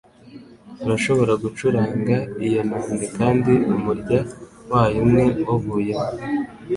[0.83, 2.15] Urashobora gucuranga
[2.47, 4.19] iyo nanga kandi umurya
[4.69, 6.09] wayo umwe wavuyemo?